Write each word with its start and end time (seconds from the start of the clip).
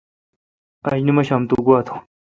آج 0.89 0.99
نمشام 1.07 1.41
تو 1.49 1.55
گوا 1.65 1.79
تھون۔ 1.85 1.99